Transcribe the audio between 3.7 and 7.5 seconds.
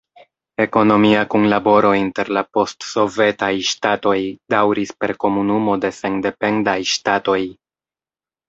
ŝtatoj daŭris per Komunumo de Sendependaj Ŝtatoj.